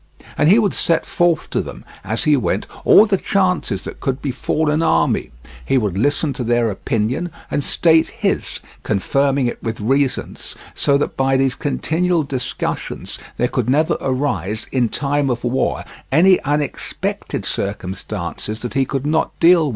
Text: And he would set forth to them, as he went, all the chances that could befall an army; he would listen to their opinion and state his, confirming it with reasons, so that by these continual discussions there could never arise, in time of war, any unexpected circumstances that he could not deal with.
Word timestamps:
And 0.35 0.49
he 0.49 0.57
would 0.57 0.73
set 0.73 1.05
forth 1.05 1.51
to 1.51 1.61
them, 1.61 1.85
as 2.03 2.23
he 2.23 2.35
went, 2.35 2.65
all 2.85 3.05
the 3.05 3.17
chances 3.17 3.83
that 3.83 3.99
could 3.99 4.19
befall 4.19 4.71
an 4.71 4.81
army; 4.81 5.29
he 5.63 5.77
would 5.77 5.95
listen 5.95 6.33
to 6.33 6.43
their 6.43 6.71
opinion 6.71 7.29
and 7.51 7.63
state 7.63 8.07
his, 8.09 8.59
confirming 8.81 9.45
it 9.45 9.61
with 9.61 9.79
reasons, 9.79 10.55
so 10.73 10.97
that 10.97 11.15
by 11.15 11.37
these 11.37 11.53
continual 11.53 12.23
discussions 12.23 13.19
there 13.37 13.47
could 13.47 13.69
never 13.69 13.95
arise, 14.01 14.65
in 14.71 14.89
time 14.89 15.29
of 15.29 15.43
war, 15.43 15.83
any 16.11 16.41
unexpected 16.41 17.45
circumstances 17.45 18.63
that 18.63 18.73
he 18.73 18.85
could 18.85 19.05
not 19.05 19.39
deal 19.39 19.65
with. 19.65 19.69